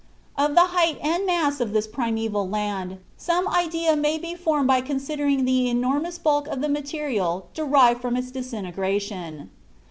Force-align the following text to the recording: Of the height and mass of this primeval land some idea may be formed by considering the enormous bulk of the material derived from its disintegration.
Of 0.35 0.55
the 0.55 0.61
height 0.73 0.97
and 0.99 1.27
mass 1.27 1.59
of 1.59 1.73
this 1.73 1.85
primeval 1.85 2.49
land 2.49 2.97
some 3.17 3.47
idea 3.47 3.95
may 3.95 4.17
be 4.17 4.33
formed 4.33 4.65
by 4.65 4.81
considering 4.81 5.45
the 5.45 5.69
enormous 5.69 6.17
bulk 6.17 6.47
of 6.47 6.59
the 6.61 6.69
material 6.69 7.49
derived 7.53 8.01
from 8.01 8.17
its 8.17 8.31
disintegration. 8.31 9.51